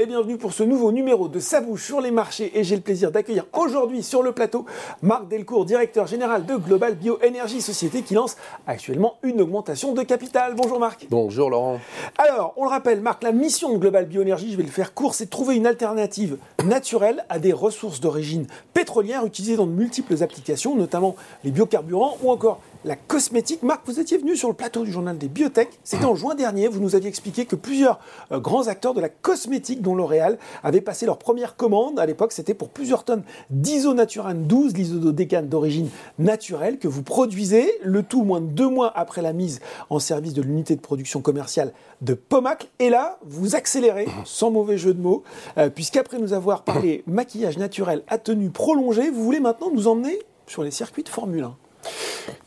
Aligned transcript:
Et 0.00 0.06
bienvenue 0.06 0.38
pour 0.38 0.52
ce 0.52 0.62
nouveau 0.62 0.92
numéro 0.92 1.26
de 1.26 1.40
Sabouche 1.40 1.86
sur 1.86 2.00
les 2.00 2.12
marchés 2.12 2.56
et 2.56 2.62
j'ai 2.62 2.76
le 2.76 2.82
plaisir 2.82 3.10
d'accueillir 3.10 3.46
aujourd'hui 3.52 4.04
sur 4.04 4.22
le 4.22 4.30
plateau 4.30 4.64
Marc 5.02 5.26
Delcourt, 5.26 5.64
directeur 5.64 6.06
général 6.06 6.46
de 6.46 6.54
Global 6.54 6.94
Bioénergie, 6.94 7.60
société 7.60 8.02
qui 8.02 8.14
lance 8.14 8.36
actuellement 8.68 9.16
une 9.24 9.40
augmentation 9.40 9.94
de 9.94 10.02
capital. 10.04 10.54
Bonjour 10.54 10.78
Marc. 10.78 11.08
Bonjour 11.10 11.50
Laurent. 11.50 11.80
Alors, 12.16 12.54
on 12.56 12.62
le 12.62 12.70
rappelle, 12.70 13.00
Marc, 13.00 13.24
la 13.24 13.32
mission 13.32 13.72
de 13.72 13.78
Global 13.78 14.06
Bioénergie, 14.06 14.52
je 14.52 14.56
vais 14.56 14.62
le 14.62 14.68
faire 14.68 14.94
court, 14.94 15.14
c'est 15.16 15.24
de 15.24 15.30
trouver 15.30 15.56
une 15.56 15.66
alternative 15.66 16.38
naturelle 16.64 17.24
à 17.28 17.40
des 17.40 17.52
ressources 17.52 17.98
d'origine 17.98 18.46
pétrolière 18.74 19.26
utilisées 19.26 19.56
dans 19.56 19.66
de 19.66 19.72
multiples 19.72 20.22
applications, 20.22 20.76
notamment 20.76 21.16
les 21.42 21.50
biocarburants 21.50 22.18
ou 22.22 22.30
encore 22.30 22.60
la 22.84 22.96
cosmétique. 22.96 23.62
Marc, 23.62 23.82
vous 23.86 24.00
étiez 24.00 24.18
venu 24.18 24.36
sur 24.36 24.48
le 24.48 24.54
plateau 24.54 24.84
du 24.84 24.92
journal 24.92 25.18
des 25.18 25.28
biotech. 25.28 25.68
C'était 25.84 26.04
en 26.04 26.14
juin 26.14 26.34
dernier. 26.34 26.68
Vous 26.68 26.80
nous 26.80 26.94
aviez 26.94 27.08
expliqué 27.08 27.44
que 27.44 27.56
plusieurs 27.56 27.98
euh, 28.32 28.40
grands 28.40 28.68
acteurs 28.68 28.94
de 28.94 29.00
la 29.00 29.08
cosmétique, 29.08 29.82
dont 29.82 29.94
L'Oréal, 29.94 30.38
avaient 30.62 30.80
passé 30.80 31.06
leur 31.06 31.18
première 31.18 31.56
commande. 31.56 31.98
À 31.98 32.06
l'époque, 32.06 32.32
c'était 32.32 32.54
pour 32.54 32.70
plusieurs 32.70 33.04
tonnes 33.04 33.22
d'isonaturan 33.50 34.34
12, 34.34 34.74
l'isododécane 34.76 35.48
d'origine 35.48 35.88
naturelle, 36.18 36.78
que 36.78 36.88
vous 36.88 37.02
produisez, 37.02 37.70
le 37.82 38.02
tout 38.02 38.22
moins 38.22 38.40
de 38.40 38.46
deux 38.46 38.68
mois 38.68 38.92
après 38.96 39.22
la 39.22 39.32
mise 39.32 39.60
en 39.90 39.98
service 39.98 40.34
de 40.34 40.42
l'unité 40.42 40.76
de 40.76 40.80
production 40.80 41.20
commerciale 41.20 41.72
de 42.00 42.14
Pomac. 42.14 42.68
Et 42.78 42.90
là, 42.90 43.18
vous 43.24 43.56
accélérez, 43.56 44.06
sans 44.24 44.50
mauvais 44.50 44.78
jeu 44.78 44.94
de 44.94 45.00
mots, 45.00 45.24
euh, 45.56 45.70
puisqu'après 45.70 46.18
nous 46.18 46.32
avoir 46.32 46.62
parlé 46.62 47.02
maquillage 47.06 47.58
naturel 47.58 48.02
à 48.08 48.18
tenue 48.18 48.50
prolongée, 48.50 49.10
vous 49.10 49.24
voulez 49.24 49.40
maintenant 49.40 49.70
nous 49.72 49.88
emmener 49.88 50.18
sur 50.46 50.62
les 50.62 50.70
circuits 50.70 51.02
de 51.02 51.08
Formule 51.08 51.44
1. 51.44 51.56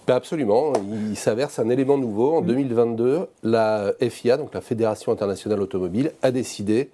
Ben, 0.08 0.16
absolument. 0.16 0.74
Il 1.10 1.16
s'avère 1.16 1.50
c'est 1.52 1.62
un 1.62 1.70
élément 1.70 1.98
nouveau. 1.98 2.36
En 2.36 2.42
2022, 2.42 3.18
mm. 3.20 3.26
la 3.44 3.94
FIA, 4.10 4.38
donc 4.38 4.54
la 4.54 4.62
Fédération 4.62 5.12
internationale 5.12 5.62
automobile, 5.62 6.12
a 6.22 6.32
décidé 6.32 6.90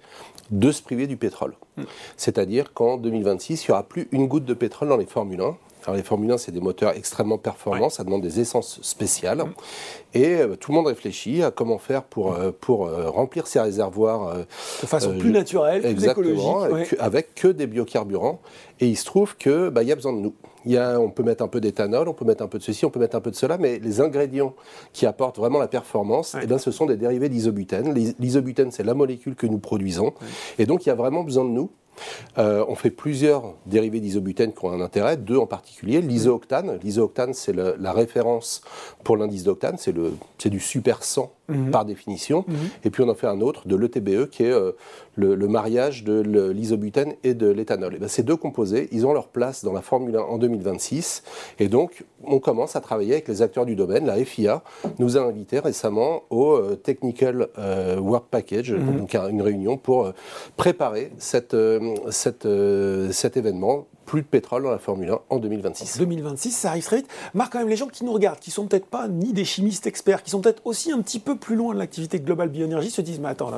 de 0.50 0.72
se 0.72 0.82
priver 0.82 1.06
du 1.06 1.16
pétrole. 1.16 1.54
Mm. 1.76 1.82
C'est-à-dire 2.16 2.72
qu'en 2.72 2.96
2026, 2.96 3.64
il 3.64 3.70
n'y 3.70 3.72
aura 3.72 3.82
plus 3.82 4.08
une 4.12 4.26
goutte 4.26 4.44
de 4.44 4.54
pétrole 4.54 4.88
dans 4.88 4.96
les 4.96 5.06
Formule 5.06 5.40
1. 5.40 5.56
Alors 5.84 5.96
les 5.96 6.02
Formule 6.02 6.30
1, 6.32 6.38
c'est 6.38 6.52
des 6.52 6.60
moteurs 6.60 6.96
extrêmement 6.96 7.38
performants, 7.38 7.88
ça 7.88 8.04
demande 8.04 8.22
des 8.22 8.40
essences 8.40 8.80
spéciales. 8.82 9.38
Mm. 9.38 9.54
Et 10.14 10.34
euh, 10.34 10.56
tout 10.56 10.72
le 10.72 10.76
monde 10.76 10.88
réfléchit 10.88 11.42
à 11.42 11.50
comment 11.50 11.78
faire 11.78 12.02
pour, 12.02 12.34
euh, 12.34 12.50
pour 12.50 12.86
euh, 12.86 13.08
remplir 13.08 13.46
ces 13.46 13.60
réservoirs. 13.60 14.36
de 14.36 14.86
façon 14.86 15.16
plus 15.16 15.30
naturelle, 15.30 15.82
plus 15.82 16.04
écologique. 16.04 16.46
Avec, 16.64 16.96
avec 16.98 17.34
que 17.34 17.48
des 17.48 17.66
biocarburants. 17.66 18.40
Et 18.80 18.86
il 18.86 18.96
se 18.96 19.04
trouve 19.04 19.36
qu'il 19.36 19.70
bah, 19.70 19.82
y 19.82 19.92
a 19.92 19.94
besoin 19.94 20.12
de 20.12 20.18
nous. 20.18 20.34
Il 20.68 20.74
y 20.74 20.76
a, 20.76 21.00
on 21.00 21.08
peut 21.08 21.22
mettre 21.22 21.42
un 21.42 21.48
peu 21.48 21.62
d'éthanol, 21.62 22.08
on 22.08 22.12
peut 22.12 22.26
mettre 22.26 22.44
un 22.44 22.46
peu 22.46 22.58
de 22.58 22.62
ceci, 22.62 22.84
on 22.84 22.90
peut 22.90 23.00
mettre 23.00 23.16
un 23.16 23.22
peu 23.22 23.30
de 23.30 23.36
cela, 23.36 23.56
mais 23.56 23.78
les 23.78 24.02
ingrédients 24.02 24.54
qui 24.92 25.06
apportent 25.06 25.38
vraiment 25.38 25.58
la 25.58 25.66
performance, 25.66 26.36
eh 26.42 26.46
ben, 26.46 26.58
ce 26.58 26.70
sont 26.70 26.84
des 26.84 26.98
dérivés 26.98 27.30
d'isobutène. 27.30 27.94
L'isobutène, 28.18 28.70
c'est 28.70 28.84
la 28.84 28.92
molécule 28.92 29.34
que 29.34 29.46
nous 29.46 29.58
produisons. 29.58 30.12
Et 30.58 30.66
donc, 30.66 30.84
il 30.84 30.90
y 30.90 30.92
a 30.92 30.94
vraiment 30.94 31.24
besoin 31.24 31.46
de 31.46 31.50
nous 31.50 31.70
euh, 32.36 32.64
on 32.68 32.76
fait 32.76 32.92
plusieurs 32.92 33.54
dérivés 33.66 33.98
d'isobutène 33.98 34.52
qui 34.52 34.64
ont 34.64 34.70
un 34.70 34.80
intérêt, 34.80 35.16
deux 35.16 35.36
en 35.36 35.46
particulier. 35.46 36.00
L'isooctane, 36.00 36.78
l'isooctane 36.80 37.34
c'est 37.34 37.52
la 37.52 37.92
référence 37.92 38.62
pour 39.02 39.16
l'indice 39.16 39.42
d'octane, 39.42 39.78
c'est 39.78 40.48
du 40.48 40.60
super 40.60 41.02
100 41.02 41.32
mhm. 41.48 41.70
par 41.70 41.84
définition. 41.84 42.44
Mhm. 42.46 42.56
Et 42.84 42.90
puis 42.90 43.02
on 43.02 43.08
en 43.08 43.14
fait 43.14 43.26
un 43.26 43.40
autre 43.40 43.66
de 43.66 43.76
l'ETBE 43.76 44.28
qui 44.28 44.44
est 44.44 44.52
euh, 44.52 44.72
le, 45.16 45.36
mariage 45.48 46.04
de 46.04 46.20
l'isobutène 46.50 47.14
et 47.24 47.34
de 47.34 47.48
l'éthanol. 47.48 47.98
Ben, 47.98 48.08
ces 48.08 48.22
deux 48.22 48.36
composés, 48.36 48.88
ils 48.92 49.06
ont 49.06 49.12
leur 49.12 49.28
place 49.28 49.64
dans 49.64 49.72
la 49.72 49.82
Formule 49.82 50.16
1 50.16 50.20
en 50.20 50.38
2026. 50.38 51.22
Et 51.58 51.68
donc 51.68 52.04
on 52.24 52.38
commence 52.38 52.76
à 52.76 52.80
travailler 52.80 53.12
avec 53.12 53.28
les 53.28 53.42
acteurs 53.42 53.66
du 53.66 53.76
domaine. 53.76 54.06
La 54.06 54.24
FIA 54.24 54.62
nous 54.98 55.16
a 55.16 55.20
invités 55.20 55.58
récemment 55.58 56.22
au 56.30 56.52
euh, 56.52 56.76
Technical 56.76 57.48
Work 57.98 58.26
Package, 58.30 58.72
mhm. 58.72 58.98
donc 58.98 59.14
une 59.14 59.42
réunion 59.42 59.76
pour 59.76 60.12
préparer 60.56 61.12
cette 61.18 61.54
euh, 62.48 63.10
cet 63.12 63.36
événement 63.36 63.86
plus 64.08 64.22
de 64.22 64.26
pétrole 64.26 64.62
dans 64.62 64.70
la 64.70 64.78
Formule 64.78 65.10
1 65.10 65.18
en 65.28 65.38
2026. 65.38 65.98
2026, 65.98 66.50
ça 66.50 66.70
arrive 66.70 66.82
très 66.82 66.96
vite. 66.96 67.08
Marc, 67.34 67.52
quand 67.52 67.58
même, 67.58 67.68
les 67.68 67.76
gens 67.76 67.88
qui 67.88 68.04
nous 68.04 68.12
regardent, 68.12 68.38
qui 68.38 68.50
sont 68.50 68.66
peut-être 68.66 68.86
pas 68.86 69.06
ni 69.06 69.34
des 69.34 69.44
chimistes 69.44 69.86
experts, 69.86 70.22
qui 70.22 70.30
sont 70.30 70.40
peut-être 70.40 70.62
aussi 70.64 70.90
un 70.90 71.02
petit 71.02 71.18
peu 71.18 71.36
plus 71.36 71.56
loin 71.56 71.74
de 71.74 71.78
l'activité 71.78 72.18
globale 72.18 72.48
bioénergie, 72.48 72.90
se 72.90 73.02
disent, 73.02 73.20
mais 73.20 73.28
attends, 73.28 73.52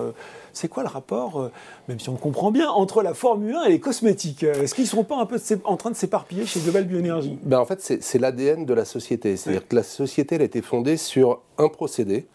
c'est 0.52 0.66
quoi 0.66 0.82
le 0.82 0.88
rapport, 0.88 1.40
euh, 1.40 1.52
même 1.88 2.00
si 2.00 2.08
on 2.08 2.16
comprend 2.16 2.50
bien, 2.50 2.68
entre 2.68 3.00
la 3.02 3.14
Formule 3.14 3.54
1 3.54 3.62
et 3.66 3.68
les 3.70 3.80
cosmétiques 3.80 4.42
Est-ce 4.42 4.74
qu'ils 4.74 4.84
ne 4.84 4.88
sont 4.88 5.04
pas 5.04 5.18
un 5.18 5.26
peu 5.26 5.38
en 5.64 5.76
train 5.76 5.92
de 5.92 5.96
s'éparpiller 5.96 6.44
chez 6.46 6.58
Global 6.58 6.84
Bioénergie? 6.84 7.38
Ben 7.44 7.60
En 7.60 7.64
fait, 7.64 7.80
c'est 7.80 8.18
l'ADN 8.18 8.66
de 8.66 8.74
la 8.74 8.84
société. 8.84 9.36
C'est-à-dire 9.36 9.68
que 9.68 9.76
la 9.76 9.84
société, 9.84 10.34
elle 10.34 10.42
a 10.42 10.46
été 10.46 10.62
fondée 10.62 10.96
sur 10.96 11.42
un 11.58 11.68
procédé 11.68 12.26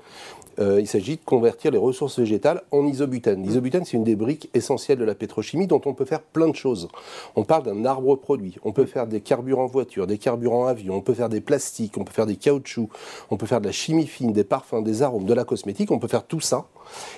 euh, 0.59 0.79
il 0.79 0.87
s'agit 0.87 1.17
de 1.17 1.23
convertir 1.23 1.71
les 1.71 1.77
ressources 1.77 2.19
végétales 2.19 2.61
en 2.71 2.85
isobutène. 2.85 3.43
L'isobutène, 3.43 3.85
c'est 3.85 3.97
une 3.97 4.03
des 4.03 4.15
briques 4.15 4.49
essentielles 4.53 4.97
de 4.97 5.03
la 5.03 5.15
pétrochimie 5.15 5.67
dont 5.67 5.81
on 5.85 5.93
peut 5.93 6.05
faire 6.05 6.21
plein 6.21 6.47
de 6.47 6.55
choses. 6.55 6.87
On 7.35 7.43
parle 7.43 7.63
d'un 7.63 7.85
arbre 7.85 8.15
produit. 8.15 8.57
On 8.63 8.71
peut 8.71 8.85
faire 8.85 9.07
des 9.07 9.21
carburants 9.21 9.65
voitures, 9.65 10.07
des 10.07 10.17
carburants 10.17 10.67
avions, 10.67 10.95
on 10.95 11.01
peut 11.01 11.13
faire 11.13 11.29
des 11.29 11.41
plastiques, 11.41 11.97
on 11.97 12.03
peut 12.03 12.13
faire 12.13 12.25
des 12.25 12.35
caoutchoucs, 12.35 12.89
on 13.31 13.37
peut 13.37 13.45
faire 13.45 13.61
de 13.61 13.65
la 13.65 13.71
chimie 13.71 14.07
fine, 14.07 14.33
des 14.33 14.43
parfums, 14.43 14.81
des 14.83 15.01
arômes, 15.01 15.25
de 15.25 15.33
la 15.33 15.43
cosmétique. 15.43 15.91
On 15.91 15.99
peut 15.99 16.07
faire 16.07 16.25
tout 16.25 16.41
ça. 16.41 16.67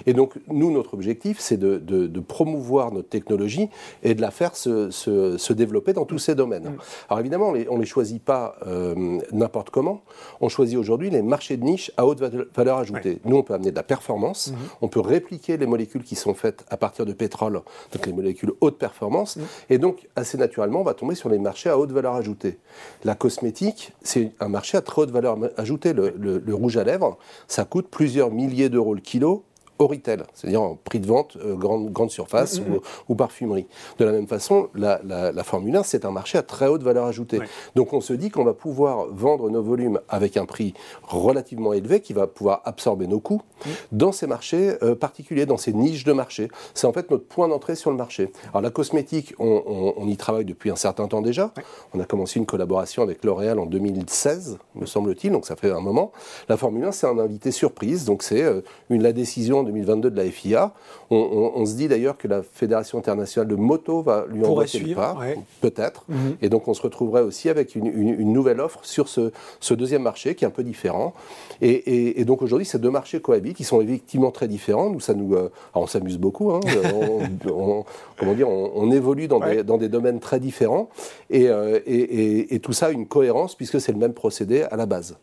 Et 0.06 0.14
donc, 0.14 0.34
nous, 0.48 0.72
notre 0.72 0.94
objectif, 0.94 1.40
c'est 1.40 1.58
de, 1.58 2.20
promouvoir 2.28 2.92
notre 2.92 3.10
technologie 3.10 3.70
et 4.04 4.14
de 4.14 4.22
la 4.22 4.32
faire 4.32 4.56
se, 4.56 5.54
développer 5.54 5.94
dans 5.94 6.06
tous 6.06 6.20
ces 6.20 6.36
domaines. 6.36 6.70
Mm. 6.70 6.78
Alors 7.10 7.20
évidemment, 7.20 7.54
on 7.70 7.76
ne 7.76 7.80
les 7.80 7.86
choisit 7.86 8.22
pas 8.22 8.56
euh, 8.68 9.20
n'importe 9.32 9.70
comment. 9.70 10.02
On 10.42 10.50
choisit 10.50 10.78
aujourd'hui 10.78 11.10
les 11.10 11.22
marchés 11.22 11.58
de 11.58 11.64
niche 11.64 11.92
à 11.98 12.06
haute 12.06 12.20
valeur 12.56 12.78
ajoutée. 12.78 13.20
Nous, 13.26 13.38
on 13.38 13.44
peut 13.44 13.54
amener 13.54 13.72
de 13.72 13.76
la 13.76 13.84
performance, 13.84 14.52
mhm. 14.52 14.58
on 14.82 14.88
peut 14.88 15.00
répliquer 15.00 15.58
les 15.58 15.66
molécules 15.66 16.04
qui 16.04 16.16
sont 16.16 16.34
faites 16.34 16.66
à 16.70 16.78
partir 16.78 17.06
de 17.06 17.14
pétrole, 17.14 17.62
donc 17.94 18.06
les 18.06 18.14
molécules 18.14 18.52
haute 18.62 18.78
performance, 18.78 19.38
mhm. 19.38 19.46
et 19.70 19.78
donc 19.78 20.08
assez 20.16 20.38
naturellement, 20.38 20.82
on 20.82 20.84
va 20.84 20.94
tomber 20.94 21.16
sur 21.16 21.30
les 21.30 21.40
marchés 21.40 21.70
à 21.70 21.78
haute 21.78 21.92
valeur 21.92 22.16
ajoutée. 22.16 22.58
La 23.04 23.16
cosmétique, 23.16 23.94
c'est 24.02 24.32
un 24.40 24.50
marché 24.50 24.78
à 24.78 24.82
très 24.82 25.02
haute 25.02 25.12
valeur 25.12 25.38
ajoutée. 25.58 25.94
le 25.94 26.54
rouge 26.54 26.78
à 26.78 26.84
lèvres, 26.84 27.18
ça 27.48 27.66
coûte 27.66 27.88
plusieurs 27.90 28.32
milliers 28.32 28.70
d'euros 28.70 28.94
le 28.94 29.02
kilo 29.02 29.44
au 29.80 29.88
retail, 29.88 30.20
c'est-à-dire 30.34 30.62
en 30.62 30.76
prix 30.76 31.00
de 31.00 31.08
vente, 31.08 31.38
euh, 31.38 31.56
grande, 31.56 31.92
grande 31.92 32.12
surface 32.12 32.60
mm-hmm. 32.60 32.80
ou, 33.10 33.16
parfumerie. 33.16 33.68
De 34.00 34.06
la 34.06 34.12
même 34.12 34.28
façon, 34.28 34.70
la, 34.76 35.02
la, 35.04 35.44
Formule 35.44 35.76
1, 35.76 35.84
c'est 35.84 36.06
un 36.06 36.12
marché 36.12 36.38
à 36.38 36.44
très 36.44 36.68
haute 36.68 36.84
valeur 36.84 37.06
ajoutée. 37.06 37.40
Donc 37.76 37.94
on 37.94 38.02
se 38.02 38.14
dit 38.14 38.30
qu'on 38.30 38.44
va 38.44 38.54
pouvoir 38.54 39.08
vendre 39.08 39.50
nos 39.50 39.64
volumes 39.64 40.00
avec 40.10 40.38
un 40.38 40.46
prix 40.46 40.74
relativement 41.04 41.74
élevé 41.74 42.02
qui 42.02 42.14
va 42.14 42.28
pouvoir 42.28 42.62
absorber 42.66 43.08
nos 43.08 43.20
coûts 43.20 43.42
mm. 43.66 43.70
dans 43.92 44.12
ces 44.12 44.28
marchés 44.28 44.76
euh, 44.84 44.96
particuliers, 44.96 45.46
dans 45.46 45.58
ces 45.58 45.74
niches 45.74 46.04
de 46.04 46.14
marché. 46.14 46.50
C'est 46.74 46.88
en 46.88 46.94
fait 46.94 47.10
notre 47.12 47.26
point 47.26 47.48
d'entrée 47.48 47.76
sur 47.76 47.92
le 47.92 47.98
marché. 47.98 48.32
Alors 48.50 48.62
la 48.62 48.70
cosmétique, 48.70 49.34
on, 49.40 49.94
on, 49.98 50.08
y 50.08 50.18
travaille 50.18 50.46
depuis 50.46 50.70
un 50.70 50.76
certain 50.76 51.08
temps 51.08 51.22
déjà. 51.22 51.54
On 51.94 52.00
a 52.00 52.06
commencé 52.06 52.40
une 52.40 52.46
collaboration 52.46 53.04
avec 53.04 53.24
L'Oréal 53.24 53.60
en 53.60 53.66
2016, 53.66 54.58
me 54.76 54.86
semble-t-il, 54.86 55.32
donc 55.32 55.46
ça 55.46 55.56
fait 55.56 55.72
un 55.72 55.80
moment. 55.80 56.12
La 56.50 56.58
Formule 56.58 56.86
1, 56.86 56.92
c'est 56.92 57.08
un 57.08 57.20
invité 57.20 57.52
surprise, 57.52 58.06
donc 58.06 58.24
c'est 58.24 58.44
euh, 58.44 58.62
une 58.90 59.04
la 59.04 59.14
décision 59.14 59.64
2022 59.68 60.12
de 60.12 60.18
la 60.18 60.30
FIA. 60.30 60.74
On, 61.10 61.66
se 61.66 61.76
dit 61.76 61.88
d'ailleurs 61.88 62.18
que 62.18 62.28
la 62.28 62.42
Fédération 62.44 62.98
internationale 62.98 63.48
de 63.48 63.56
moto 63.56 64.02
va 64.02 64.26
lui 64.30 64.44
envoyer 64.44 64.80
le 64.80 64.96
pas, 64.96 65.18
peut-être. 65.62 66.04
Mhm. 66.10 66.38
Et 66.42 66.50
donc 66.50 66.68
on 66.68 66.74
se 66.74 66.82
retrouverait 66.82 67.22
aussi 67.22 67.50
avec 67.50 67.76
une, 67.76 68.34
nouvelle 68.34 68.60
offre 68.60 68.80
sur 68.84 69.08
ce, 69.08 69.32
deuxième 69.74 70.02
marché 70.02 70.36
qui 70.36 70.44
est 70.44 70.48
un 70.48 70.52
peu 70.52 70.64
différent. 70.64 71.14
Et, 71.62 72.24
donc 72.26 72.42
aujourd'hui, 72.42 72.66
ces 72.66 72.80
deux 72.80 72.90
marchés 72.90 73.22
cohabitent, 73.22 73.60
ils 73.60 73.66
sont 73.66 73.82
effectivement 73.82 74.32
très 74.32 74.48
différents. 74.48 74.90
Nous, 74.90 75.00
ça 75.00 75.14
nous, 75.14 75.36
euh, 75.36 75.50
on 75.74 75.88
s'amuse 75.88 76.18
beaucoup. 76.18 76.52
Hein. 76.52 76.60
on, 77.46 77.86
comment 78.18 78.34
dire, 78.34 78.50
on, 78.50 78.92
évolue 78.92 79.28
dans, 79.28 79.40
des, 79.40 79.64
dans, 79.64 79.78
des, 79.78 79.90
domaines 79.90 80.20
très 80.20 80.40
différents. 80.40 80.90
Euh, 81.34 81.80
et, 81.86 82.60
tout 82.60 82.74
ça 82.74 82.88
a 82.88 82.92
une 82.92 83.08
cohérence 83.08 83.56
puisque 83.56 83.80
c'est 83.80 83.92
le 83.92 83.98
même 83.98 84.14
procédé 84.14 84.64
à 84.64 84.76
la 84.76 84.86
base. 84.86 85.16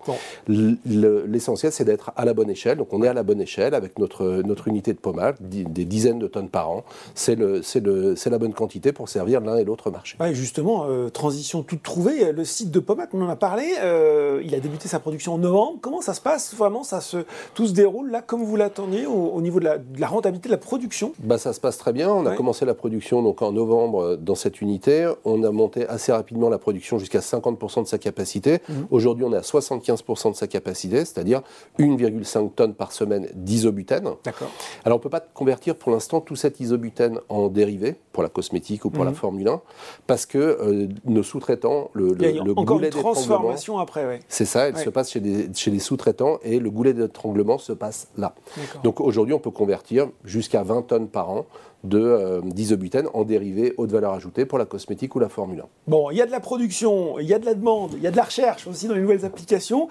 L'essentiel, 0.87 1.73
c'est 1.73 1.85
d'être 1.85 2.13
à 2.17 2.25
la 2.25 2.35
bonne 2.35 2.51
échelle. 2.51 2.79
Donc 2.79 2.93
on 2.93 3.03
est 3.03 3.09
à 3.09 3.13
la 3.13 3.23
bonne 3.23 3.41
échelle 3.41 3.75
avec 3.75 3.99
notre 3.99 4.34
notre 4.43 4.69
unité 4.69 4.93
de 4.93 4.99
pommade, 4.99 5.37
des 5.41 5.85
dizaines 5.85 6.19
de 6.19 6.27
tonnes 6.27 6.49
par 6.49 6.71
an. 6.71 6.85
C'est 7.15 7.37
la 7.37 8.39
bonne 8.39 8.55
quantité 8.55 8.93
pour 8.93 9.09
servir 9.09 9.41
l'un 9.41 9.57
et 9.57 9.65
l'autre 9.65 9.91
marché. 9.91 10.17
justement, 10.33 10.87
euh, 10.89 11.09
transition 11.09 11.63
toute 11.63 11.83
trouvée, 11.83 12.33
le 12.33 12.45
site 12.45 12.71
de 12.71 12.81
Pomac, 12.81 13.11
on 13.13 13.23
en 13.23 13.29
a 13.29 13.37
parlé, 13.37 13.75
euh, 13.81 14.43
il 14.45 14.55
a 14.55 14.61
débuté 14.61 14.89
sa 14.89 14.99
production 14.99 15.35
en 15.35 15.39
novembre. 15.39 15.79
Comment 15.81 16.01
ça 16.01 16.15
se 16.15 16.21
passe? 16.21 16.55
Vraiment, 16.55 16.83
ça 16.83 17.01
se, 17.01 17.19
tout 17.55 17.67
se 17.67 17.73
déroule 17.73 18.11
là 18.11 18.23
comme 18.23 18.43
vous 18.43 18.57
l'attendiez 18.57 19.07
au, 19.07 19.41
niveau 19.41 19.61
de 19.61 19.69
la, 19.99 20.07
rentabilité 20.07 20.49
de 20.49 20.55
la 20.55 20.59
production? 20.59 21.13
Bah, 21.19 21.39
Ça 21.39 21.53
se 21.53 21.61
passe 21.61 21.79
très 21.79 21.93
bien. 21.93 22.11
On 22.11 22.27
a 22.27 22.37
commencé 22.37 22.65
la 22.65 22.75
production 22.75 23.23
donc, 23.23 23.43
en 23.43 23.53
novembre 23.53 24.03
euh, 24.03 24.17
dans 24.17 24.35
cette 24.35 24.61
unité. 24.61 25.11
On 25.25 25.43
a 25.45 25.51
monté 25.51 25.87
assez 25.89 26.13
rapidement 26.13 26.49
la 26.49 26.59
production 26.59 26.99
jusqu'à 26.99 27.21
50% 27.21 27.83
de 27.83 27.89
sa 27.89 27.99
capacité. 27.99 28.59
Mhm. 28.69 28.87
Aujourd'hui, 28.91 29.25
on 29.25 29.33
est 29.33 29.37
à 29.37 29.41
75% 29.41 30.33
de 30.33 30.37
sa 30.37 30.47
capacité, 30.47 30.99
c'est-à-dire 31.05 31.43
1,5 31.79 32.55
tonnes 32.55 32.75
par 32.75 32.93
semaine 32.93 33.29
d'isobutène. 33.35 34.09
D'accord. 34.25 34.49
Alors 34.85 34.97
on 34.97 35.01
ne 35.01 35.03
peut 35.03 35.11
pas 35.11 35.21
convertir 35.21 35.77
pour 35.77 35.93
l'instant 35.93 36.21
tout 36.21 36.37
cet 36.37 36.59
isobutène 36.61 37.21
en 37.29 37.49
dérivé 37.49 37.97
pour 38.13 38.23
la 38.23 38.29
cosmétique 38.29 38.85
ou 38.85 38.91
pour 38.91 39.05
la 39.05 39.11
mhm. 39.11 39.17
Formule 39.17 39.49
1 39.49 39.61
parce 40.07 40.25
que 40.25 40.39
euh, 40.39 40.89
nos 41.05 41.23
sous-traitants, 41.23 41.91
le, 41.93 42.15
le, 42.15 42.43
le 42.45 42.59
encore 42.59 42.81
une 42.81 42.91
transformation 42.91 43.79
après, 43.79 44.07
oui. 44.07 44.21
C'est 44.29 44.47
ça, 44.47 44.69
elle 44.69 44.79
se 44.79 44.89
passe 44.91 45.11
chez, 45.11 45.23
chez 45.55 45.71
les 45.71 45.79
sous-traitants 45.79 46.39
et 46.43 46.59
le 46.59 46.71
goulet 46.71 46.95
d'étranglement 46.95 47.59
se 47.59 47.73
passe 47.73 48.09
là. 48.17 48.35
Donc 48.83 49.01
aujourd'hui 49.01 49.35
on 49.35 49.41
peut 49.41 49.51
convertir 49.51 50.09
jusqu'à 50.25 50.63
20 50.63 50.83
tonnes 50.83 51.09
par 51.09 51.31
an 51.31 51.47
de 51.85 52.41
d'isobutène 52.45 53.09
en 53.15 53.25
dérivé 53.25 53.75
haute 53.77 53.91
valeur 53.91 54.13
ajoutée 54.13 54.45
pour 54.45 54.59
la 54.59 54.65
cosmétique 54.65 55.15
ou 55.15 55.19
la 55.19 55.29
Formule 55.29 55.61
1. 55.61 55.65
Bon, 55.87 56.11
il 56.11 56.17
y 56.17 56.23
a 56.23 56.27
de 56.27 56.31
la 56.31 56.41
production, 56.41 57.19
il 57.19 57.27
y 57.27 57.35
a 57.35 57.39
de 57.39 57.47
la 57.47 57.55
demande, 57.55 57.93
il 57.97 58.03
y 58.03 58.07
a 58.07 58.11
de 58.11 58.17
la 58.17 58.25
recherche 58.25 58.67
aussi 58.67 58.89
dans 58.89 58.95
les 58.95 59.01
nouvelles 59.01 59.25
applications. 59.25 59.89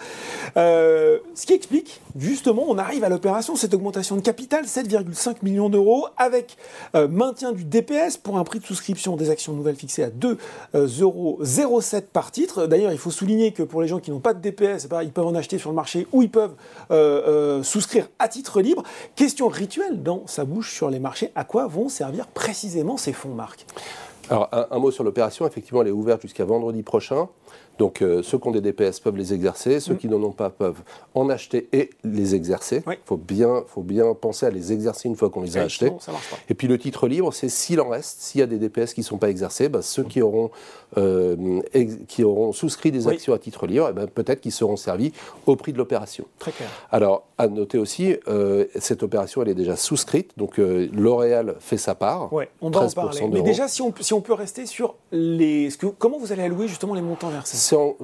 ce 0.55 1.45
qui 1.45 1.53
explique, 1.53 2.01
justement, 2.17 2.65
on 2.67 2.77
arrive 2.77 3.03
à 3.03 3.09
l'opération, 3.09 3.55
cette 3.55 3.73
augmentation 3.73 4.15
de 4.15 4.21
capital, 4.21 4.65
7,5 4.65 5.37
millions 5.43 5.69
d'euros, 5.69 6.07
avec 6.17 6.57
maintien 6.93 7.51
du 7.51 7.63
DPS 7.63 8.17
pour 8.17 8.37
un 8.37 8.43
prix 8.43 8.59
de 8.59 8.65
souscription 8.65 9.15
des 9.15 9.29
actions 9.29 9.53
nouvelles 9.53 9.75
fixé 9.75 10.03
à 10.03 10.09
2,07 10.09 11.01
euros 11.01 11.39
par 12.11 12.31
titre. 12.31 12.67
D'ailleurs, 12.67 12.91
il 12.91 12.97
faut 12.97 13.11
souligner 13.11 13.51
que 13.51 13.63
pour 13.63 13.81
les 13.81 13.87
gens 13.87 13.99
qui 13.99 14.11
n'ont 14.11 14.19
pas 14.19 14.33
de 14.33 14.39
DPS, 14.39 14.87
ils 15.03 15.11
peuvent 15.11 15.27
en 15.27 15.35
acheter 15.35 15.57
sur 15.57 15.69
le 15.69 15.75
marché 15.75 16.07
ou 16.11 16.21
ils 16.21 16.29
peuvent 16.29 16.55
euh, 16.91 17.21
euh, 17.27 17.63
souscrire 17.63 18.09
à 18.19 18.27
titre 18.27 18.61
libre. 18.61 18.83
Question 19.15 19.47
rituelle 19.47 20.01
dans 20.03 20.25
sa 20.27 20.45
bouche 20.45 20.73
sur 20.73 20.89
les 20.89 20.99
marchés. 20.99 21.31
À 21.35 21.43
quoi 21.43 21.67
vont 21.67 21.82
servir 21.89 22.27
précisément 22.27 22.97
ces 22.97 23.13
fonds, 23.13 23.33
Marc? 23.33 23.65
Alors, 24.29 24.49
un, 24.51 24.79
mot 24.79 24.91
sur 24.91 25.03
l'opération. 25.03 25.45
Effectivement, 25.45 25.81
elle 25.81 25.89
est 25.89 25.91
ouverte 25.91 26.21
jusqu'à 26.21 26.45
vendredi 26.45 26.83
prochain. 26.83 27.27
Donc 27.79 28.01
euh, 28.01 28.21
ceux 28.21 28.37
qui 28.37 28.47
ont 28.47 28.51
des 28.51 28.61
DPS 28.61 28.99
peuvent 28.99 29.17
les 29.17 29.33
exercer, 29.33 29.79
ceux 29.79 29.95
mm. 29.95 29.97
qui 29.97 30.07
n'en 30.07 30.21
ont 30.21 30.31
pas 30.31 30.49
peuvent 30.49 30.81
en 31.15 31.29
acheter 31.29 31.69
et 31.73 31.89
les 32.03 32.35
exercer. 32.35 32.83
Il 32.87 32.97
faut, 33.05 33.17
bien, 33.17 33.63
faut 33.67 33.81
bien 33.81 34.13
penser 34.13 34.45
à 34.45 34.51
les 34.51 34.71
exercer 34.71 35.07
une 35.07 35.15
fois 35.15 35.29
qu'on 35.29 35.41
les 35.41 35.57
a 35.57 35.63
achetés. 35.63 35.91
Et 36.49 36.53
puis 36.53 36.67
le 36.67 36.77
titre 36.77 37.07
libre, 37.07 37.33
c'est 37.33 37.49
s'il 37.49 37.81
en 37.81 37.89
reste, 37.89 38.21
s'il 38.21 38.39
y 38.39 38.43
a 38.43 38.47
des 38.47 38.57
DPS 38.57 38.93
qui 38.93 39.01
ne 39.01 39.05
sont 39.05 39.17
pas 39.17 39.29
exercés, 39.29 39.69
bah, 39.69 39.81
ceux 39.81 40.03
qui 40.03 40.21
auront, 40.21 40.51
euh, 40.97 41.61
qui 42.07 42.23
auront 42.23 42.51
souscrit 42.51 42.91
des 42.91 43.07
actions 43.07 43.33
à 43.33 43.39
titre 43.39 43.65
libre, 43.65 43.87
eh 43.89 43.93
ben, 43.93 44.07
peut-être 44.07 44.41
qu'ils 44.41 44.51
seront 44.51 44.75
servis 44.75 45.11
au 45.47 45.55
prix 45.55 45.73
de 45.73 45.79
l'opération. 45.79 46.25
Très 46.37 46.51
clair. 46.51 46.69
Alors, 46.91 47.25
à 47.39 47.47
noter 47.47 47.79
aussi, 47.79 48.15
euh, 48.27 48.65
cette 48.75 49.01
opération, 49.01 49.41
elle 49.41 49.49
est 49.49 49.55
déjà 49.55 49.75
souscrite, 49.75 50.31
donc 50.37 50.57
L'Oréal 50.57 51.55
fait 51.59 51.77
sa 51.77 51.95
part. 51.95 52.31
Oui, 52.31 52.45
on 52.61 52.69
va 52.69 52.81
en 52.81 52.89
parler. 52.89 53.27
Mais 53.31 53.41
déjà, 53.41 53.67
si 53.67 53.81
on, 53.81 53.93
si 53.99 54.12
on 54.13 54.21
peut 54.21 54.33
rester 54.33 54.65
sur 54.65 54.95
les... 55.11 55.69
Que, 55.77 55.87
comment 55.87 56.17
vous 56.17 56.31
allez 56.31 56.43
allouer 56.43 56.67
justement 56.67 56.93
les 56.93 57.01
montants 57.01 57.29
versés? 57.29 57.57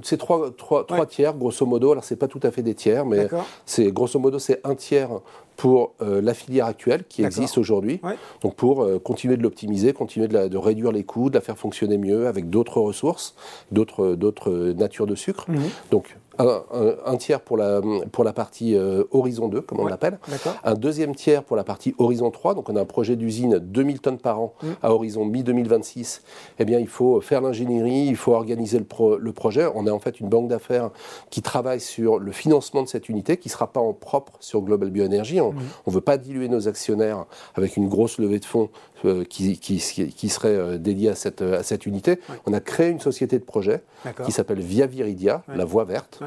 C'est 0.04 0.18
trois, 0.18 0.52
trois, 0.52 0.86
trois 0.86 1.06
tiers, 1.06 1.34
grosso 1.34 1.66
modo. 1.66 1.92
Alors, 1.92 2.04
c'est 2.04 2.16
pas 2.16 2.28
tout 2.28 2.40
à 2.44 2.52
fait 2.52 2.62
des 2.62 2.76
tiers, 2.76 3.06
mais 3.06 3.28
c'est 3.66 3.92
grosso 3.92 4.20
modo, 4.20 4.40
c'est 4.40 4.60
un 4.64 4.76
tiers 4.76 5.10
pour 5.56 5.94
euh, 6.02 6.22
la 6.22 6.34
filière 6.34 6.68
actuelle 6.68 7.04
qui 7.08 7.24
existe 7.24 7.58
aujourd'hui. 7.58 8.00
Donc, 8.42 8.56
pour 8.56 8.82
euh, 8.82 8.98
continuer 8.98 9.36
de 9.36 9.44
l'optimiser, 9.44 9.92
continuer 9.92 10.28
de, 10.28 10.48
de, 10.48 10.58
réduire 10.58 10.92
les 10.92 11.04
coûts, 11.04 11.30
de 11.30 11.36
la 11.36 11.42
faire 11.42 11.58
fonctionner 11.58 11.98
mieux 11.98 12.28
avec 12.28 12.50
d'autres 12.50 12.80
ressources, 12.80 13.36
d'autres 13.72 14.74
natures 14.74 15.06
de 15.06 15.16
sucre. 15.16 15.46
Mhm. 15.50 15.60
Donc, 15.92 16.16
un, 16.40 17.18
tiers 17.18 17.42
pour 17.42 17.58
la, 17.58 17.82
pour 18.12 18.24
la 18.24 18.34
partie 18.34 18.76
euh, 18.76 19.04
Horizon 19.12 19.48
2, 19.48 19.62
comme 19.62 19.80
on 19.80 19.88
l'appelle. 19.88 20.20
Un 20.64 20.74
deuxième 20.74 21.16
tiers 21.16 21.44
pour 21.44 21.56
la 21.56 21.64
partie 21.64 21.94
Horizon 21.98 22.32
3. 22.32 22.56
Donc 22.56 22.70
on 22.70 22.76
a 22.76 22.82
un 22.82 22.86
projet 22.86 23.16
d'usine 23.16 23.60
2000 23.60 24.00
tonnes 24.00 24.18
par 24.18 24.40
an 24.40 24.54
mm. 24.62 24.68
à 24.82 24.94
horizon 24.94 25.26
mi-2026. 25.26 26.22
Eh 26.60 26.66
bien, 26.66 26.80
il 26.80 26.88
faut 26.88 27.20
faire 27.22 27.42
l'ingénierie, 27.42 28.06
il 28.08 28.16
faut 28.16 28.34
organiser 28.34 28.80
le, 28.80 29.18
le, 29.18 29.34
projet. 29.34 29.68
On 29.76 29.86
a 29.88 29.92
en 29.92 30.00
fait 30.00 30.20
une 30.20 30.30
banque 30.30 30.48
d'affaires 30.48 30.92
qui 31.30 31.42
travaille 31.42 31.82
sur 31.82 32.20
le 32.20 32.32
financement 32.32 32.84
de 32.84 32.88
cette 32.88 33.10
unité, 33.10 33.38
qui 33.38 33.50
ne 33.50 33.54
sera 33.54 33.68
pas 33.68 33.82
en 33.82 33.94
propre 33.94 34.34
sur 34.40 34.62
Global 34.62 34.90
Bioenergy. 34.90 35.42
On 35.42 35.54
ne 35.54 35.60
mm. 35.60 35.64
veut 35.88 36.02
pas 36.02 36.18
diluer 36.18 36.48
nos 36.48 36.68
actionnaires 36.68 37.26
avec 37.56 37.76
une 37.78 37.90
grosse 37.90 38.18
levée 38.18 38.40
de 38.40 38.46
fonds 38.46 38.70
euh, 39.06 39.24
qui, 39.24 39.58
qui, 39.60 39.78
qui, 39.78 40.30
serait 40.30 40.50
euh, 40.50 40.78
dédiée 40.78 41.10
à 41.10 41.16
cette, 41.16 41.42
à 41.42 41.64
cette 41.64 41.86
unité. 41.86 42.20
On 42.46 42.54
a 42.54 42.60
créé 42.60 42.90
une 42.90 43.00
société 43.00 43.40
de 43.40 43.44
projet 43.44 43.82
qui 44.26 44.32
s'appelle 44.32 44.60
Via 44.60 44.88
Viridia, 44.88 45.44
la 45.54 45.66
voie 45.66 45.84
verte. 45.84 46.22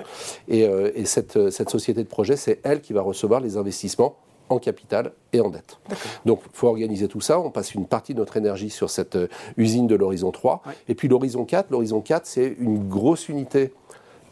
Et, 0.48 0.66
euh, 0.66 0.90
cette, 1.04 1.50
cette, 1.50 1.70
société 1.70 2.02
de 2.02 2.08
projet, 2.08 2.36
c'est 2.36 2.60
elle 2.62 2.80
qui 2.80 2.92
va 2.92 3.02
recevoir 3.02 3.40
les 3.40 3.56
investissements 3.56 4.16
en 4.48 4.58
capital 4.58 5.12
et 5.32 5.40
en 5.40 5.48
dette. 5.48 5.78
Donc 6.26 6.40
il 6.44 6.50
faut 6.56 6.68
organiser 6.68 7.08
tout 7.08 7.20
ça. 7.20 7.40
On 7.40 7.50
passe 7.50 7.74
une 7.74 7.86
partie 7.86 8.14
de 8.14 8.18
notre 8.18 8.36
énergie 8.36 8.70
sur 8.70 8.90
cette 8.90 9.16
euh, 9.16 9.28
usine 9.56 9.86
de 9.86 9.94
l'horizon 9.94 10.30
3. 10.30 10.62
Et 10.88 10.94
puis 10.94 11.08
l'horizon 11.08 11.44
4, 11.44 11.70
l'horizon 11.70 12.00
4, 12.00 12.26
c'est 12.26 12.56
une 12.58 12.88
grosse 12.88 13.28
unité, 13.28 13.72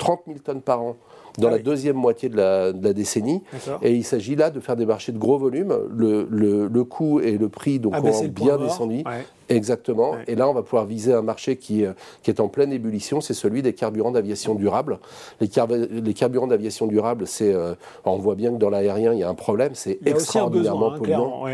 30 0.00 0.23
000 0.26 0.38
tonnes 0.41 0.62
par 0.62 0.82
an 0.82 0.97
dans 1.38 1.49
ah 1.49 1.52
la 1.52 1.58
deuxième 1.58 1.97
moitié 1.97 2.29
de 2.29 2.37
la, 2.37 2.73
décennie. 2.73 3.43
Et 3.82 3.94
il 3.94 4.05
s'agit 4.05 4.35
là 4.35 4.50
de 4.50 4.58
faire 4.58 4.75
des 4.75 4.87
marchés 4.87 5.12
de 5.12 5.19
gros 5.19 5.38
volumes. 5.38 5.75
Le, 5.94 6.26
le, 6.29 6.85
coût 6.85 7.20
et 7.20 7.38
le 7.38 7.49
prix 7.49 7.79
donc, 7.79 7.94
ah, 7.97 8.02
ont 8.02 8.25
bien 8.25 8.56
descendu. 8.56 9.05
Exactement. 9.49 10.14
Et 10.26 10.35
là, 10.35 10.49
on 10.49 10.52
va 10.52 10.62
pouvoir 10.62 10.87
viser 10.87 11.12
un 11.12 11.23
marché 11.23 11.56
qui, 11.56 11.85
euh, 11.85 11.93
qui 12.23 12.31
est 12.31 12.41
en 12.41 12.47
pleine 12.47 12.73
ébullition, 12.73 13.20
c'est 13.20 13.35
celui 13.35 13.62
des 13.62 13.73
carburants 13.73 14.12
d'aviation 14.12 14.55
durable. 14.55 15.00
Les, 15.41 15.49
les 15.91 16.14
carburants 16.14 16.47
d'aviation 16.47 16.87
durable, 16.87 17.26
c'est, 17.26 17.52
euh, 17.52 17.75
on 18.05 18.19
voit 18.19 18.37
bien 18.37 18.52
que 18.52 18.58
dans 18.58 18.70
l'aérien, 18.70 19.12
il 19.12 19.19
y 19.19 19.25
a 19.25 19.29
un 19.29 19.35
problème, 19.35 19.73
c'est 19.75 19.99
extraordinairement 20.06 20.93
hein, 20.93 20.99
polluant. 20.99 21.47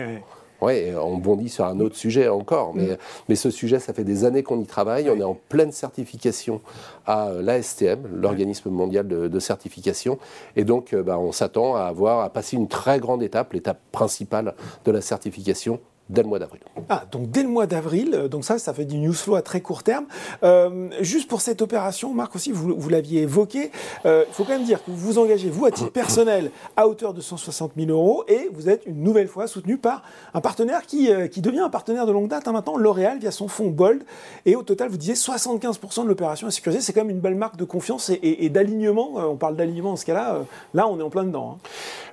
Oui, 0.62 0.92
on 1.00 1.18
bondit 1.18 1.48
sur 1.48 1.64
un 1.64 1.80
autre 1.80 1.96
sujet 1.96 2.28
encore, 2.28 2.74
mais, 2.74 2.92
mm. 2.92 2.96
mais 3.28 3.36
ce 3.36 3.50
sujet, 3.50 3.78
ça 3.78 3.92
fait 3.92 4.04
des 4.04 4.24
années 4.24 4.42
qu'on 4.42 4.60
y 4.60 4.66
travaille. 4.66 5.10
On 5.10 5.18
est 5.18 5.24
en 5.24 5.36
pleine 5.48 5.72
certification 5.72 6.60
à 7.06 7.30
l'ASTM, 7.40 8.06
l'organisme 8.14 8.70
mondial 8.70 9.06
de, 9.06 9.40
certification, 9.40 10.18
et 10.56 10.64
donc 10.64 10.92
euh, 10.92 11.02
bah, 11.02 11.18
on 11.18 11.30
s'attend 11.30 11.76
à 11.76 11.82
avoir 11.82 12.20
à 12.20 12.30
passer 12.30 12.56
une 12.56 12.68
très 12.68 12.98
grande 12.98 13.22
étape, 13.22 13.52
l'étape 13.52 13.80
principale 13.92 14.54
de 14.84 14.90
la 14.90 15.00
certification, 15.00 15.78
dès 16.08 16.22
le 16.22 16.28
mois 16.28 16.38
d'avril. 16.38 16.60
Ah, 16.88 17.04
donc 17.10 17.30
dès 17.30 17.42
le 17.42 17.48
mois 17.48 17.66
d'avril, 17.66 18.12
euh, 18.14 18.28
donc 18.28 18.44
ça, 18.44 18.58
ça 18.58 18.72
fait 18.72 18.84
du 18.84 18.96
news 18.96 19.12
flow 19.12 19.34
à 19.34 19.42
très 19.42 19.60
court 19.60 19.82
terme. 19.82 20.06
Euh, 20.42 20.88
juste 21.00 21.28
pour 21.28 21.40
cette 21.40 21.62
opération, 21.62 22.14
Marc 22.14 22.36
aussi, 22.36 22.52
vous, 22.52 22.74
vous 22.76 22.88
l'aviez 22.88 23.22
évoqué, 23.22 23.70
euh, 24.04 24.24
il 24.28 24.34
faut 24.34 24.44
quand 24.44 24.52
même 24.52 24.64
dire 24.64 24.84
que 24.84 24.90
vous 24.90 24.96
vous 24.96 25.18
engagez, 25.18 25.50
vous, 25.50 25.66
à 25.66 25.70
titre 25.70 25.90
personnel, 25.92 26.50
à 26.76 26.86
hauteur 26.86 27.12
de 27.12 27.20
160 27.20 27.72
000 27.76 27.90
euros, 27.90 28.24
et 28.28 28.48
vous 28.52 28.68
êtes 28.68 28.86
une 28.86 29.02
nouvelle 29.02 29.28
fois 29.28 29.46
soutenu 29.46 29.78
par 29.78 30.02
un 30.32 30.40
partenaire 30.40 30.82
qui, 30.86 31.10
qui 31.30 31.40
devient 31.40 31.60
un 31.60 31.70
partenaire 31.70 32.06
de 32.06 32.12
longue 32.12 32.28
date, 32.28 32.46
hein, 32.46 32.52
maintenant, 32.52 32.76
L'Oréal, 32.76 33.18
via 33.18 33.30
son 33.30 33.48
fonds 33.48 33.70
Bold, 33.70 34.04
et 34.44 34.54
au 34.54 34.62
total, 34.62 34.88
vous 34.88 34.96
disiez 34.96 35.14
75% 35.14 36.04
de 36.04 36.08
l'opération 36.08 36.46
est 36.46 36.52
sécurisée, 36.52 36.80
c'est 36.80 36.92
quand 36.92 37.02
même 37.02 37.10
une 37.10 37.20
belle 37.20 37.34
marque 37.34 37.56
de 37.56 37.64
confiance 37.64 38.10
et, 38.10 38.48
d'alignement, 38.48 39.14
on 39.16 39.36
parle 39.36 39.56
d'alignement 39.56 39.90
dans 39.90 39.96
ce 39.96 40.06
cas-là, 40.06 40.44
là, 40.72 40.88
on 40.88 40.98
est 41.00 41.02
en 41.02 41.10
plein 41.10 41.24
dedans. 41.24 41.56
Hein. 41.56 41.68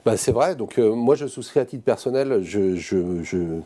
Bah, 0.05 0.17
c'est 0.17 0.31
vrai, 0.31 0.55
donc 0.55 0.77
moi 0.77 1.15
je 1.15 1.27
souscris 1.27 1.59
à 1.59 1.65
titre 1.65 1.83
personnel, 1.83 2.41
je, 2.43 2.75
je, 2.75 3.23
je 3.23 3.61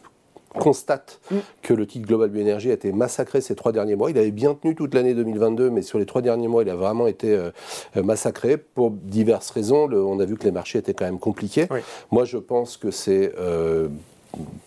constate 0.53 1.19
mm. 1.31 1.35
que 1.61 1.73
le 1.73 1.85
titre 1.85 2.07
Global 2.07 2.29
Bioénergie 2.29 2.69
a 2.69 2.73
été 2.73 2.91
massacré 2.91 3.41
ces 3.41 3.55
trois 3.55 3.71
derniers 3.71 3.95
mois. 3.95 4.09
Il 4.09 4.17
avait 4.17 4.31
bien 4.31 4.53
tenu 4.53 4.75
toute 4.75 4.93
l'année 4.93 5.13
2022, 5.13 5.69
mais 5.69 5.81
sur 5.81 5.99
les 5.99 6.05
trois 6.05 6.21
derniers 6.21 6.47
mois, 6.47 6.63
il 6.63 6.69
a 6.69 6.75
vraiment 6.75 7.07
été 7.07 7.33
euh, 7.33 7.51
euh, 7.95 8.03
massacré 8.03 8.57
pour 8.57 8.91
diverses 8.91 9.49
raisons. 9.51 9.89
on 9.91 10.19
a 10.19 10.25
vu 10.25 10.37
que 10.37 10.43
les 10.43 10.51
marchés 10.51 10.79
étaient 10.79 10.93
quand 10.93 11.05
même 11.05 11.19
compliqués. 11.19 11.67
Moi, 12.11 12.25
je 12.25 12.37
pense 12.37 12.77
que 12.77 12.91
c'est 12.91 13.33
euh, 13.37 13.87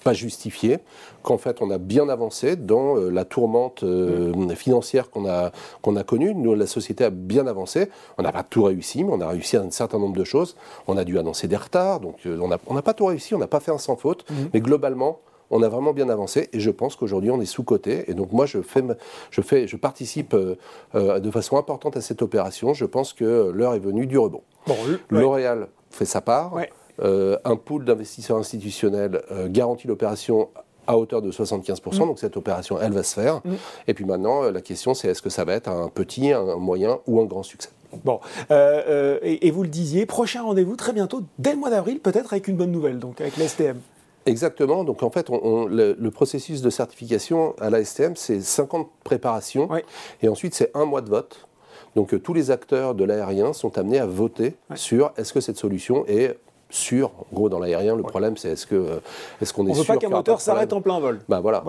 pas 0.03 0.13
justifié, 0.13 0.79
qu'en 1.23 1.39
fait 1.39 1.61
on 1.61 1.71
a 1.71 1.79
bien 1.79 2.09
avancé 2.09 2.57
dans 2.57 2.95
la 2.95 3.25
tourmente 3.25 3.83
mm. 3.83 4.55
financière 4.55 5.11
qu'on 5.11 5.29
a, 5.29 5.53
qu'on 5.83 5.97
a 5.97 6.03
connue. 6.03 6.35
Nous, 6.35 6.55
la 6.55 6.67
société 6.67 7.05
a 7.05 7.11
bien 7.11 7.47
avancé. 7.47 7.89
On 8.19 8.23
n'a 8.23 8.33
pas 8.33 8.43
tout 8.43 8.65
réussi, 8.65 9.05
mais 9.05 9.13
on 9.13 9.21
a 9.21 9.29
réussi 9.29 9.57
un 9.57 9.71
certain 9.71 9.99
nombre 9.99 10.17
de 10.17 10.25
choses. 10.25 10.57
On 10.89 10.97
a 10.97 11.05
dû 11.05 11.19
annoncer 11.19 11.47
des 11.47 11.57
retards, 11.57 12.01
donc 12.01 12.17
on 12.25 12.49
n'a 12.49 12.59
on 12.67 12.81
pas 12.81 12.95
tout 12.95 13.07
réussi, 13.07 13.35
on 13.35 13.39
n'a 13.39 13.47
pas 13.47 13.61
fait 13.61 13.71
un 13.71 13.79
sans 13.79 13.97
faute, 13.97 14.25
mm. 14.31 14.35
mais 14.55 14.61
globalement, 14.61 15.21
on 15.51 15.63
a 15.63 15.69
vraiment 15.69 15.93
bien 15.93 16.09
avancé 16.09 16.49
et 16.53 16.61
je 16.61 16.71
pense 16.71 16.97
qu'aujourd'hui 16.97 17.31
on 17.31 17.41
est 17.41 17.47
sous-coté. 17.47 18.11
Et 18.11 18.15
donc 18.15 18.33
moi 18.33 18.47
je, 18.47 18.63
fais, 18.63 18.83
je, 19.31 19.41
fais, 19.43 19.67
je 19.67 19.77
participe 19.77 20.35
euh, 20.35 20.57
euh, 20.95 21.19
de 21.19 21.31
façon 21.31 21.57
importante 21.57 21.97
à 21.97 22.01
cette 22.01 22.23
opération. 22.23 22.73
Je 22.73 22.85
pense 22.85 23.13
que 23.13 23.51
l'heure 23.51 23.75
est 23.75 23.81
venue 23.81 24.07
du 24.07 24.17
rebond. 24.17 24.43
L'Oréal 25.11 25.69
fait 25.91 26.05
sa 26.05 26.21
part. 26.21 26.55
Euh, 27.03 27.39
un 27.45 27.57
pool 27.57 27.85
d'investisseurs 27.85 28.37
institutionnels 28.37 29.23
garantit 29.49 29.89
l'opération 29.89 30.51
à 30.87 30.99
hauteur 30.99 31.23
de 31.23 31.33
75%. 31.33 31.95
Mm. 31.95 31.99
Donc 31.99 32.19
cette 32.19 32.37
opération, 32.37 32.79
elle 32.81 32.93
va 32.93 33.03
se 33.03 33.15
faire. 33.15 33.37
Mm. 33.45 33.55
Et 33.89 33.95
puis 33.95 34.05
maintenant, 34.05 34.43
la 34.43 34.61
question, 34.61 34.95
c'est 34.95 35.09
est-ce 35.09 35.23
que 35.23 35.31
ça 35.31 35.45
va 35.45 35.55
être 35.55 35.69
un 35.69 35.89
petit, 35.89 36.33
un 36.33 36.57
moyen 36.57 36.99
ou 37.07 37.21
un 37.21 37.25
grand 37.25 37.43
succès? 37.43 37.71
Bon, 38.05 38.21
et, 38.51 39.51
vous 39.51 39.63
le 39.65 39.69
disiez, 39.69 40.07
prochain 40.07 40.43
rendez-vous 40.43 40.77
très 40.77 40.93
bientôt, 40.93 41.23
dès 41.41 41.53
le 41.53 41.59
mois 41.59 41.71
d'avril, 41.71 41.99
peut-être 41.99 42.35
avec 42.35 42.47
une 42.47 42.57
bonne 42.57 42.71
nouvelle, 42.71 43.01
donc 43.01 43.21
avec 43.21 43.37
l'STM. 43.37 43.81
Exactement. 44.27 44.85
Donc 44.85 45.03
en 45.03 45.11
fait, 45.11 45.31
le, 45.31 46.09
processus 46.11 46.63
de 46.63 46.71
certification 46.71 47.55
à 47.61 47.71
la 47.71 47.85
STM, 47.85 48.17
c'est 48.17 48.41
50 48.41 48.89
préparations 49.05 49.69
et 50.23 50.29
ensuite 50.29 50.55
c'est 50.55 50.71
un 50.75 50.85
mois 50.85 51.01
de 51.01 51.09
vote. 51.09 51.47
Donc 51.97 52.15
euh, 52.15 52.21
tous 52.21 52.35
les 52.35 52.51
acteurs 52.51 52.95
de 52.95 53.05
l'aérien 53.05 53.53
sont 53.53 53.77
amenés 53.79 53.99
à 53.99 54.07
voter 54.07 54.55
sur 54.75 55.13
est-ce 55.17 55.33
que 55.33 55.41
cette 55.41 55.57
solution 55.57 56.05
est 56.07 56.39
sûr. 56.71 57.11
En 57.19 57.35
gros, 57.35 57.49
dans 57.49 57.59
l'aérien, 57.59 57.97
le 57.97 58.03
problème, 58.03 58.37
c'est 58.37 58.51
est-ce 58.51 58.67
que 58.67 58.75
euh, 58.75 59.01
est-ce 59.41 59.53
qu'on 59.53 59.67
est, 59.67 59.75
sûr 59.75 59.77
On 59.77 59.79
ne 59.79 59.81
veut 59.81 59.87
pas 59.87 59.97
qu'un 59.97 60.09
moteur 60.09 60.41
s'arrête 60.41 60.73
en 60.73 60.81
plein 60.81 61.01
vol. 61.01 61.21
Ben 61.29 61.41
voilà. 61.41 61.65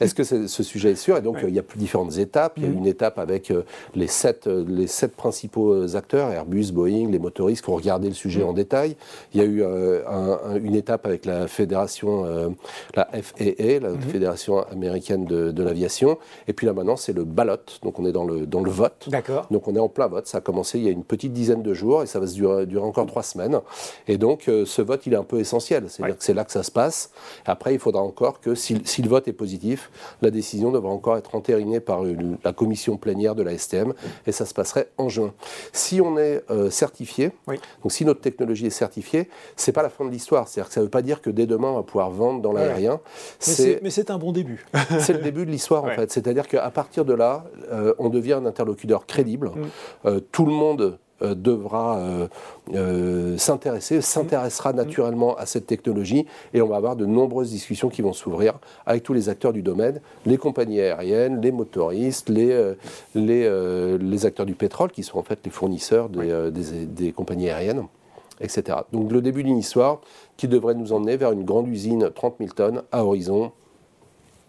Est-ce 0.00 0.14
que 0.14 0.24
ce 0.24 0.62
sujet 0.62 0.92
est 0.92 0.96
sûr 0.96 1.16
Et 1.16 1.22
donc, 1.22 1.38
il 1.46 1.54
y 1.54 1.58
a 1.58 1.62
différentes 1.76 2.16
étapes. 2.18 2.54
Il 2.56 2.64
y 2.64 2.66
a 2.66 2.70
mm. 2.70 2.78
une 2.78 2.86
étape 2.86 3.18
avec 3.18 3.50
euh, 3.50 3.62
les 3.94 4.06
sept 4.06 4.46
euh, 4.46 4.64
les 4.66 4.86
sept 4.86 5.16
principaux 5.16 5.96
acteurs 5.96 6.30
Airbus, 6.30 6.72
Boeing, 6.72 7.10
les 7.10 7.18
motoristes 7.18 7.64
qui 7.64 7.70
ont 7.70 7.76
regardé 7.76 8.08
le 8.08 8.14
sujet 8.14 8.42
mm. 8.42 8.48
en 8.48 8.52
détail. 8.52 8.96
Il 9.34 9.40
y 9.40 9.44
a 9.44 9.46
eu 9.46 9.64
une 10.62 10.74
étape 10.74 11.06
avec 11.06 11.24
la 11.24 11.48
fédération, 11.48 12.24
la 12.94 13.04
FAA, 13.06 13.80
la 13.80 13.90
mm-hmm. 13.90 14.00
Fédération 14.00 14.58
américaine 14.70 15.24
de, 15.24 15.62
l'aviation. 15.62 16.18
Et 16.46 16.52
puis 16.52 16.66
là 16.66 16.72
maintenant, 16.72 16.96
c'est 16.96 17.12
le 17.12 17.24
ballot. 17.24 17.56
Donc 17.82 17.98
on 17.98 18.06
est 18.06 18.12
dans 18.12 18.24
le 18.24 18.46
dans 18.46 18.62
le 18.62 18.70
vote. 18.70 19.08
D'accord. 19.08 19.46
Donc 19.50 19.68
on 19.68 19.74
est 19.74 19.80
en 19.80 19.88
plein 19.88 20.06
vote. 20.06 20.26
Ça 20.26 20.38
a 20.38 20.40
commencé 20.40 20.78
il 20.78 20.84
y 20.84 20.88
a 20.88 20.92
une 20.92 21.04
petite 21.04 21.32
dizaine 21.32 21.62
de 21.62 21.74
jours 21.74 22.02
et 22.02 22.06
ça 22.06 22.20
va 22.20 22.26
se 22.26 22.34
durer, 22.34 22.66
durer 22.66 22.84
encore 22.84 23.06
trois 23.06 23.22
semaines. 23.22 23.58
Et 24.06 24.17
Et 24.18 24.20
donc, 24.20 24.48
euh, 24.48 24.64
ce 24.64 24.82
vote, 24.82 25.06
il 25.06 25.12
est 25.12 25.16
un 25.16 25.22
peu 25.22 25.38
essentiel. 25.38 25.84
C'est-à-dire 25.86 26.18
que 26.18 26.24
c'est 26.24 26.34
là 26.34 26.44
que 26.44 26.50
ça 26.50 26.64
se 26.64 26.72
passe. 26.72 27.12
Après, 27.46 27.72
il 27.72 27.78
faudra 27.78 28.02
encore 28.02 28.40
que, 28.40 28.56
si, 28.56 28.74
le 28.74 29.08
vote 29.08 29.28
est 29.28 29.32
positif, 29.32 29.92
la 30.22 30.32
décision 30.32 30.72
devra 30.72 30.90
encore 30.90 31.16
être 31.16 31.36
entérinée 31.36 31.78
par 31.78 32.02
la 32.42 32.52
commission 32.52 32.96
plénière 32.96 33.36
de 33.36 33.44
la 33.44 33.56
STM, 33.56 33.94
et 34.26 34.32
ça 34.32 34.44
se 34.44 34.54
passerait 34.54 34.88
en 34.98 35.08
juin. 35.08 35.32
Si 35.72 36.00
on 36.00 36.18
est 36.18 36.42
euh, 36.50 36.68
certifié, 36.68 37.30
donc 37.46 37.92
si 37.92 38.04
notre 38.04 38.20
technologie 38.20 38.66
est 38.66 38.70
certifiée, 38.70 39.28
c'est 39.54 39.70
pas 39.70 39.84
la 39.84 39.88
fin 39.88 40.04
de 40.04 40.10
l'histoire. 40.10 40.48
C'est-à-dire 40.48 40.66
que 40.66 40.74
ça 40.74 40.80
ne 40.80 40.86
veut 40.86 40.90
pas 40.90 41.02
dire 41.02 41.22
que 41.22 41.30
dès 41.30 41.46
demain, 41.46 41.68
on 41.68 41.76
va 41.76 41.82
pouvoir 41.84 42.10
vendre 42.10 42.42
dans 42.42 42.52
l'aérien. 42.52 42.98
Mais 43.46 43.90
c'est 43.90 44.10
un 44.10 44.18
bon 44.18 44.32
début. 44.32 44.66
c'est 44.98 45.12
le 45.12 45.20
début 45.20 45.46
de 45.46 45.52
l'histoire, 45.52 45.84
en 45.84 45.90
fait. 45.90 46.10
C'est-à-dire 46.10 46.48
qu'à 46.48 46.68
partir 46.70 47.04
de 47.04 47.14
là, 47.14 47.44
euh, 47.70 47.94
on 48.00 48.08
devient 48.08 48.32
un 48.32 48.46
interlocuteur 48.46 49.06
crédible. 49.06 49.52
Mm. 50.04 50.20
tout 50.32 50.44
le 50.44 50.52
monde 50.52 50.98
euh, 51.20 51.34
devra 51.34 51.98
euh, 51.98 52.28
euh, 52.74 53.36
s'intéresser, 53.38 54.00
s'intéressera 54.00 54.72
naturellement 54.72 55.36
à 55.36 55.46
cette 55.46 55.66
technologie 55.66 56.26
et 56.54 56.62
on 56.62 56.68
va 56.68 56.76
avoir 56.76 56.94
de 56.94 57.06
nombreuses 57.06 57.50
discussions 57.50 57.88
qui 57.88 58.02
vont 58.02 58.12
s'ouvrir 58.12 58.60
avec 58.86 59.02
tous 59.02 59.14
les 59.14 59.28
acteurs 59.28 59.52
du 59.52 59.62
domaine, 59.62 60.00
les 60.26 60.36
compagnies 60.36 60.80
aériennes, 60.80 61.40
les 61.40 61.50
motoristes, 61.50 62.28
les, 62.28 62.74
les, 63.16 63.98
les 63.98 64.26
acteurs 64.26 64.46
du 64.46 64.54
pétrole 64.54 64.92
qui 64.92 65.02
sont 65.02 65.18
en 65.18 65.24
fait 65.24 65.40
les 65.44 65.50
fournisseurs 65.50 66.08
des, 66.08 66.50
des, 66.52 66.86
des 66.86 67.12
compagnies 67.12 67.50
aériennes, 67.50 67.86
etc. 68.40 68.78
Donc 68.92 69.10
le 69.10 69.20
début 69.20 69.42
d'une 69.42 69.58
histoire 69.58 70.00
qui 70.36 70.46
devrait 70.46 70.74
nous 70.74 70.92
emmener 70.92 71.16
vers 71.16 71.32
une 71.32 71.44
grande 71.44 71.66
usine 71.68 72.10
30 72.14 72.36
000 72.38 72.50
tonnes 72.54 72.82
à 72.92 73.04
horizon 73.04 73.52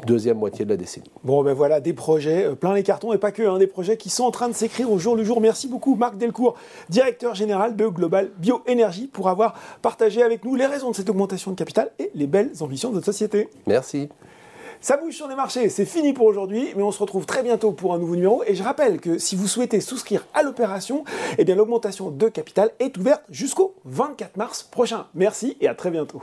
deuxième 0.05 0.37
moitié 0.37 0.65
de 0.65 0.69
la 0.69 0.77
décennie. 0.77 1.11
Bon, 1.23 1.43
ben 1.43 1.53
voilà, 1.53 1.79
des 1.81 1.93
projets 1.93 2.45
euh, 2.45 2.55
plein 2.55 2.73
les 2.73 2.83
cartons 2.83 3.13
et 3.13 3.17
pas 3.17 3.31
que, 3.31 3.43
hein, 3.43 3.57
des 3.57 3.67
projets 3.67 3.97
qui 3.97 4.09
sont 4.09 4.23
en 4.23 4.31
train 4.31 4.47
de 4.47 4.53
s'écrire 4.53 4.91
au 4.91 4.97
jour 4.97 5.15
le 5.15 5.23
jour. 5.23 5.41
Merci 5.41 5.67
beaucoup 5.67 5.95
Marc 5.95 6.17
Delcourt, 6.17 6.55
directeur 6.89 7.35
général 7.35 7.75
de 7.75 7.87
Global 7.87 8.29
Bioénergie, 8.37 9.07
pour 9.07 9.29
avoir 9.29 9.55
partagé 9.81 10.23
avec 10.23 10.43
nous 10.43 10.55
les 10.55 10.65
raisons 10.65 10.91
de 10.91 10.95
cette 10.95 11.09
augmentation 11.09 11.51
de 11.51 11.55
capital 11.55 11.91
et 11.99 12.11
les 12.15 12.27
belles 12.27 12.51
ambitions 12.61 12.89
de 12.89 12.95
notre 12.95 13.05
société. 13.05 13.49
Merci. 13.67 14.09
Ça 14.81 14.95
bouge 14.95 15.13
sur 15.13 15.27
les 15.27 15.35
marchés, 15.35 15.67
c'est 15.67 15.85
fini 15.85 16.13
pour 16.13 16.25
aujourd'hui, 16.25 16.69
mais 16.77 16.83
on 16.83 16.91
se 16.91 16.99
retrouve 16.99 17.25
très 17.25 17.43
bientôt 17.43 17.73
pour 17.73 17.93
un 17.93 17.97
nouveau 17.97 18.15
numéro. 18.15 18.43
Et 18.47 18.55
je 18.55 18.63
rappelle 18.63 19.01
que 19.01 19.17
si 19.17 19.35
vous 19.35 19.47
souhaitez 19.47 19.81
souscrire 19.81 20.25
à 20.33 20.41
l'opération, 20.41 21.03
eh 21.37 21.43
bien 21.43 21.55
l'augmentation 21.55 22.11
de 22.11 22.29
capital 22.29 22.71
est 22.79 22.97
ouverte 22.97 23.23
jusqu'au 23.29 23.75
24 23.83 24.37
mars 24.37 24.63
prochain. 24.63 25.07
Merci 25.15 25.57
et 25.59 25.67
à 25.67 25.75
très 25.75 25.91
bientôt. 25.91 26.21